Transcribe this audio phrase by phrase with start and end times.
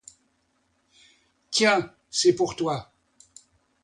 [1.51, 2.91] Tiens, c'est pour toi.